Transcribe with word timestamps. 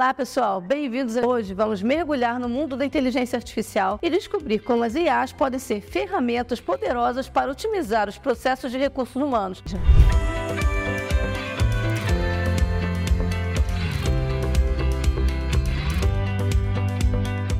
Olá, 0.00 0.14
pessoal, 0.14 0.62
bem-vindos. 0.62 1.14
Hoje 1.16 1.52
vamos 1.52 1.82
mergulhar 1.82 2.40
no 2.40 2.48
mundo 2.48 2.74
da 2.74 2.86
inteligência 2.86 3.36
artificial 3.36 3.98
e 4.00 4.08
descobrir 4.08 4.60
como 4.60 4.82
as 4.82 4.94
IAs 4.94 5.34
podem 5.34 5.60
ser 5.60 5.82
ferramentas 5.82 6.58
poderosas 6.58 7.28
para 7.28 7.50
otimizar 7.50 8.08
os 8.08 8.16
processos 8.16 8.72
de 8.72 8.78
recursos 8.78 9.14
humanos. 9.16 9.62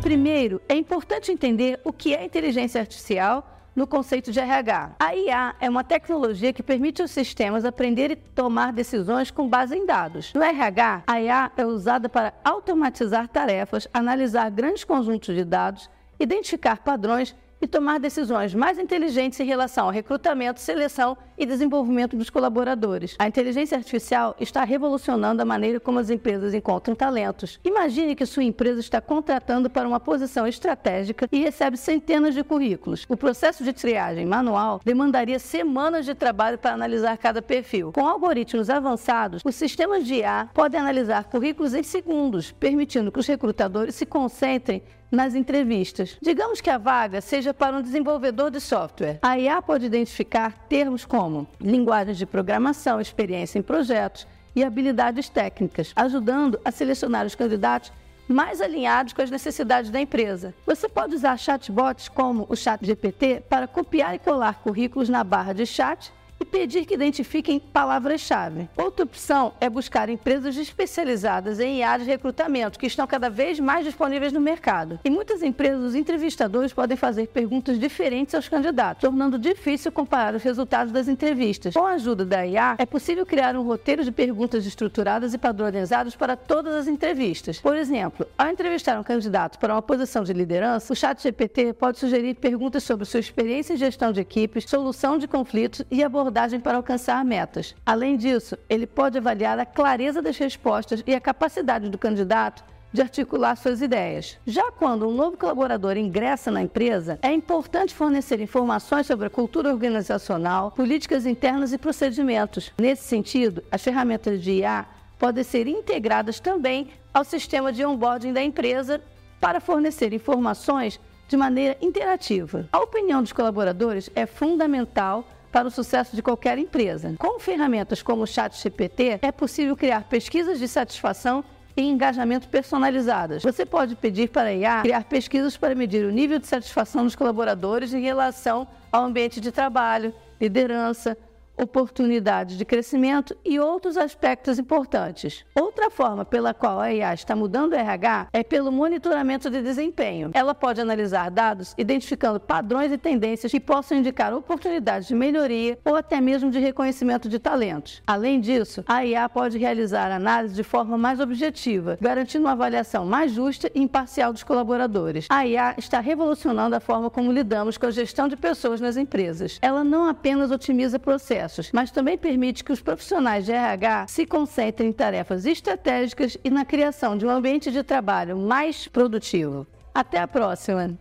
Primeiro, 0.00 0.62
é 0.66 0.74
importante 0.74 1.30
entender 1.30 1.78
o 1.84 1.92
que 1.92 2.14
é 2.14 2.24
inteligência 2.24 2.80
artificial 2.80 3.59
no 3.74 3.86
conceito 3.86 4.32
de 4.32 4.40
RH. 4.40 4.96
A 4.98 5.14
IA 5.14 5.54
é 5.60 5.68
uma 5.68 5.84
tecnologia 5.84 6.52
que 6.52 6.62
permite 6.62 7.02
aos 7.02 7.10
sistemas 7.10 7.64
aprender 7.64 8.10
e 8.10 8.16
tomar 8.16 8.72
decisões 8.72 9.30
com 9.30 9.48
base 9.48 9.76
em 9.76 9.86
dados. 9.86 10.32
No 10.34 10.42
RH, 10.42 11.04
a 11.06 11.20
IA 11.20 11.52
é 11.56 11.64
usada 11.64 12.08
para 12.08 12.32
automatizar 12.44 13.28
tarefas, 13.28 13.88
analisar 13.92 14.50
grandes 14.50 14.84
conjuntos 14.84 15.34
de 15.34 15.44
dados, 15.44 15.88
identificar 16.18 16.78
padrões 16.78 17.34
e 17.60 17.66
tomar 17.66 17.98
decisões 17.98 18.54
mais 18.54 18.78
inteligentes 18.78 19.38
em 19.38 19.44
relação 19.44 19.86
ao 19.86 19.92
recrutamento, 19.92 20.60
seleção 20.60 21.16
e 21.36 21.44
desenvolvimento 21.44 22.16
dos 22.16 22.30
colaboradores. 22.30 23.16
A 23.18 23.28
inteligência 23.28 23.76
artificial 23.76 24.34
está 24.40 24.64
revolucionando 24.64 25.42
a 25.42 25.44
maneira 25.44 25.78
como 25.78 25.98
as 25.98 26.10
empresas 26.10 26.54
encontram 26.54 26.94
talentos. 26.94 27.60
Imagine 27.64 28.14
que 28.14 28.26
sua 28.26 28.44
empresa 28.44 28.80
está 28.80 29.00
contratando 29.00 29.68
para 29.68 29.88
uma 29.88 30.00
posição 30.00 30.46
estratégica 30.46 31.28
e 31.30 31.40
recebe 31.40 31.76
centenas 31.76 32.34
de 32.34 32.42
currículos. 32.42 33.04
O 33.08 33.16
processo 33.16 33.64
de 33.64 33.72
triagem 33.72 34.26
manual 34.26 34.80
demandaria 34.84 35.38
semanas 35.38 36.04
de 36.04 36.14
trabalho 36.14 36.58
para 36.58 36.72
analisar 36.72 37.16
cada 37.18 37.42
perfil. 37.42 37.92
Com 37.92 38.06
algoritmos 38.06 38.70
avançados, 38.70 39.42
os 39.44 39.54
sistemas 39.54 40.04
de 40.04 40.16
IA 40.16 40.48
podem 40.54 40.80
analisar 40.80 41.24
currículos 41.24 41.74
em 41.74 41.82
segundos, 41.82 42.52
permitindo 42.52 43.10
que 43.12 43.18
os 43.18 43.26
recrutadores 43.26 43.94
se 43.94 44.06
concentrem 44.06 44.82
nas 45.10 45.34
entrevistas. 45.34 46.16
Digamos 46.22 46.60
que 46.60 46.70
a 46.70 46.78
vaga 46.78 47.20
seja 47.20 47.52
para 47.52 47.76
um 47.76 47.82
desenvolvedor 47.82 48.50
de 48.50 48.60
software. 48.60 49.18
A 49.22 49.38
IA 49.38 49.60
pode 49.60 49.86
identificar 49.86 50.66
termos 50.68 51.04
como 51.04 51.46
linguagens 51.60 52.18
de 52.18 52.26
programação, 52.26 53.00
experiência 53.00 53.58
em 53.58 53.62
projetos 53.62 54.26
e 54.54 54.64
habilidades 54.64 55.28
técnicas, 55.28 55.92
ajudando 55.94 56.60
a 56.64 56.70
selecionar 56.70 57.26
os 57.26 57.34
candidatos 57.34 57.92
mais 58.28 58.60
alinhados 58.60 59.12
com 59.12 59.22
as 59.22 59.30
necessidades 59.30 59.90
da 59.90 60.00
empresa. 60.00 60.54
Você 60.64 60.88
pode 60.88 61.16
usar 61.16 61.36
chatbots 61.36 62.08
como 62.08 62.46
o 62.48 62.54
ChatGPT 62.54 63.42
para 63.48 63.66
copiar 63.66 64.14
e 64.14 64.20
colar 64.20 64.60
currículos 64.60 65.08
na 65.08 65.24
barra 65.24 65.52
de 65.52 65.66
chat 65.66 66.12
e 66.40 66.44
pedir 66.44 66.86
que 66.86 66.94
identifiquem 66.94 67.60
palavras-chave. 67.60 68.68
Outra 68.76 69.04
opção 69.04 69.52
é 69.60 69.68
buscar 69.68 70.08
empresas 70.08 70.56
especializadas 70.56 71.60
em 71.60 71.80
IA 71.80 71.98
de 71.98 72.04
recrutamento, 72.04 72.78
que 72.78 72.86
estão 72.86 73.06
cada 73.06 73.28
vez 73.28 73.60
mais 73.60 73.84
disponíveis 73.84 74.32
no 74.32 74.40
mercado. 74.40 74.98
Em 75.04 75.10
muitas 75.10 75.42
empresas, 75.42 75.82
os 75.82 75.94
entrevistadores 75.94 76.72
podem 76.72 76.96
fazer 76.96 77.26
perguntas 77.28 77.78
diferentes 77.78 78.34
aos 78.34 78.48
candidatos, 78.48 79.02
tornando 79.02 79.38
difícil 79.38 79.92
comparar 79.92 80.34
os 80.34 80.42
resultados 80.42 80.92
das 80.92 81.08
entrevistas. 81.08 81.74
Com 81.74 81.84
a 81.84 81.92
ajuda 81.92 82.24
da 82.24 82.46
IA, 82.46 82.76
é 82.78 82.86
possível 82.86 83.26
criar 83.26 83.54
um 83.54 83.62
roteiro 83.62 84.02
de 84.02 84.10
perguntas 84.10 84.64
estruturadas 84.64 85.34
e 85.34 85.38
padronizadas 85.38 86.16
para 86.16 86.36
todas 86.36 86.74
as 86.74 86.88
entrevistas. 86.88 87.60
Por 87.60 87.76
exemplo, 87.76 88.26
ao 88.38 88.48
entrevistar 88.48 88.98
um 88.98 89.02
candidato 89.02 89.58
para 89.58 89.74
uma 89.74 89.82
posição 89.82 90.24
de 90.24 90.32
liderança, 90.32 90.92
o 90.92 90.96
ChatGPT 90.96 91.74
pode 91.74 91.98
sugerir 91.98 92.34
perguntas 92.36 92.82
sobre 92.82 93.04
sua 93.04 93.20
experiência 93.20 93.74
em 93.74 93.76
gestão 93.76 94.10
de 94.10 94.20
equipes, 94.20 94.64
solução 94.66 95.18
de 95.18 95.28
conflitos 95.28 95.82
e 95.90 96.02
abordagem 96.02 96.29
abordagem 96.30 96.60
para 96.60 96.76
alcançar 96.76 97.24
metas. 97.24 97.74
Além 97.84 98.16
disso, 98.16 98.56
ele 98.68 98.86
pode 98.86 99.18
avaliar 99.18 99.58
a 99.58 99.66
clareza 99.66 100.22
das 100.22 100.38
respostas 100.38 101.02
e 101.04 101.14
a 101.14 101.20
capacidade 101.20 101.88
do 101.88 101.98
candidato 101.98 102.64
de 102.92 103.02
articular 103.02 103.56
suas 103.56 103.82
ideias. 103.82 104.38
Já 104.46 104.70
quando 104.72 105.08
um 105.08 105.14
novo 105.14 105.36
colaborador 105.36 105.96
ingressa 105.96 106.50
na 106.50 106.62
empresa, 106.62 107.18
é 107.22 107.32
importante 107.32 107.94
fornecer 107.94 108.40
informações 108.40 109.06
sobre 109.06 109.26
a 109.26 109.30
cultura 109.30 109.70
organizacional, 109.72 110.70
políticas 110.70 111.26
internas 111.26 111.72
e 111.72 111.78
procedimentos. 111.78 112.72
Nesse 112.80 113.04
sentido, 113.04 113.62
as 113.70 113.82
ferramentas 113.82 114.40
de 114.40 114.52
IA 114.52 114.86
podem 115.18 115.44
ser 115.44 115.66
integradas 115.66 116.40
também 116.40 116.90
ao 117.12 117.24
sistema 117.24 117.72
de 117.72 117.84
onboarding 117.84 118.32
da 118.32 118.42
empresa 118.42 119.00
para 119.40 119.60
fornecer 119.60 120.12
informações 120.12 121.00
de 121.28 121.36
maneira 121.36 121.76
interativa. 121.80 122.68
A 122.72 122.78
opinião 122.80 123.22
dos 123.22 123.32
colaboradores 123.32 124.10
é 124.16 124.26
fundamental 124.26 125.24
para 125.50 125.68
o 125.68 125.70
sucesso 125.70 126.14
de 126.14 126.22
qualquer 126.22 126.58
empresa. 126.58 127.14
Com 127.18 127.38
ferramentas 127.40 128.02
como 128.02 128.22
o 128.22 128.26
ChatGPT, 128.26 129.18
é 129.22 129.32
possível 129.32 129.76
criar 129.76 130.04
pesquisas 130.04 130.58
de 130.58 130.68
satisfação 130.68 131.44
e 131.76 131.82
engajamento 131.82 132.48
personalizadas. 132.48 133.42
Você 133.42 133.64
pode 133.64 133.94
pedir 133.96 134.28
para 134.28 134.48
a 134.48 134.54
IA 134.54 134.82
criar 134.82 135.04
pesquisas 135.04 135.56
para 135.56 135.74
medir 135.74 136.04
o 136.04 136.10
nível 136.10 136.38
de 136.38 136.46
satisfação 136.46 137.04
dos 137.04 137.14
colaboradores 137.14 137.94
em 137.94 138.00
relação 138.00 138.66
ao 138.90 139.04
ambiente 139.04 139.40
de 139.40 139.50
trabalho, 139.52 140.12
liderança, 140.40 141.16
oportunidades 141.60 142.56
de 142.56 142.64
crescimento 142.64 143.36
e 143.44 143.60
outros 143.60 143.96
aspectos 143.96 144.58
importantes. 144.58 145.44
Outra 145.54 145.90
forma 145.90 146.24
pela 146.24 146.54
qual 146.54 146.80
a 146.80 146.92
IA 146.92 147.14
está 147.14 147.36
mudando 147.36 147.72
o 147.72 147.76
RH 147.76 148.28
é 148.32 148.42
pelo 148.42 148.72
monitoramento 148.72 149.50
de 149.50 149.60
desempenho. 149.62 150.30
Ela 150.32 150.54
pode 150.54 150.80
analisar 150.80 151.30
dados 151.30 151.74
identificando 151.76 152.40
padrões 152.40 152.92
e 152.92 152.98
tendências 152.98 153.52
que 153.52 153.60
possam 153.60 153.98
indicar 153.98 154.32
oportunidades 154.32 155.08
de 155.08 155.14
melhoria 155.14 155.78
ou 155.84 155.96
até 155.96 156.20
mesmo 156.20 156.50
de 156.50 156.58
reconhecimento 156.58 157.28
de 157.28 157.38
talentos. 157.38 158.02
Além 158.06 158.40
disso, 158.40 158.84
a 158.86 159.04
IA 159.04 159.28
pode 159.28 159.58
realizar 159.58 160.10
análise 160.10 160.54
de 160.54 160.62
forma 160.62 160.96
mais 160.96 161.20
objetiva, 161.20 161.98
garantindo 162.00 162.44
uma 162.44 162.52
avaliação 162.52 163.04
mais 163.04 163.32
justa 163.32 163.70
e 163.74 163.80
imparcial 163.80 164.32
dos 164.32 164.42
colaboradores. 164.42 165.26
A 165.28 165.46
IA 165.46 165.74
está 165.76 166.00
revolucionando 166.00 166.74
a 166.76 166.80
forma 166.80 167.10
como 167.10 167.32
lidamos 167.32 167.76
com 167.76 167.86
a 167.86 167.90
gestão 167.90 168.28
de 168.28 168.36
pessoas 168.36 168.80
nas 168.80 168.96
empresas. 168.96 169.58
Ela 169.60 169.84
não 169.84 170.08
apenas 170.08 170.50
otimiza 170.50 170.98
processos, 170.98 171.49
processos, 171.50 171.72
mas 171.72 171.90
também 171.90 172.16
permite 172.16 172.62
que 172.62 172.72
os 172.72 172.80
profissionais 172.80 173.44
de 173.44 173.52
RH 173.52 174.06
se 174.08 174.24
concentrem 174.24 174.88
em 174.88 174.92
tarefas 174.92 175.44
estratégicas 175.44 176.38
e 176.42 176.50
na 176.50 176.64
criação 176.64 177.18
de 177.18 177.26
um 177.26 177.30
ambiente 177.30 177.70
de 177.70 177.82
trabalho 177.82 178.36
mais 178.36 178.86
produtivo. 178.86 179.66
Até 179.92 180.18
a 180.18 180.28
próxima! 180.28 180.96